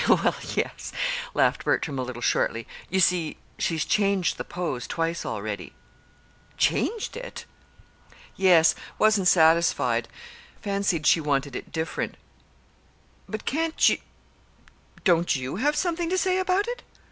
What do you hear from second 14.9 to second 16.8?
don't you have something to say about